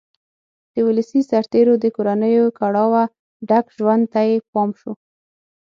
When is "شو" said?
4.79-4.91